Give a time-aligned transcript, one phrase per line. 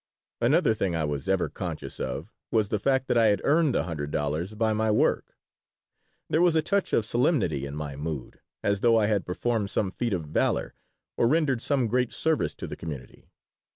[0.41, 3.83] Another thing I was ever conscious of was the fact that I had earned the
[3.83, 5.37] hundred dollars by my work.
[6.27, 9.91] There was a touch of solemnity in my mood, as though I had performed some
[9.91, 10.73] feat of valor
[11.17, 13.29] or rendered some great service to the community.